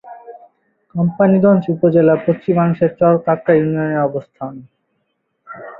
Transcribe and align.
কোম্পানীগঞ্জ 0.95 1.63
উপজেলার 1.75 2.19
পশ্চিমাংশে 2.25 2.87
চর 2.99 3.13
কাঁকড়া 3.25 3.53
ইউনিয়নের 3.55 4.05
অবস্থান। 4.07 4.53